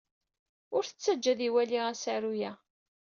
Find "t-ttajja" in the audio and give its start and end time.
0.85-1.29